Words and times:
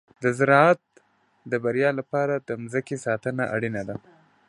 د 0.23 0.25
زراعت 0.37 0.81
د 1.51 1.53
بریا 1.63 1.89
لپاره 1.99 2.35
د 2.47 2.49
مځکې 2.61 2.95
ساتنه 3.05 3.43
اړینه 3.55 3.81
ده. 3.89 3.95